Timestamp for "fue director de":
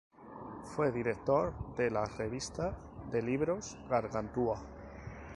0.63-1.91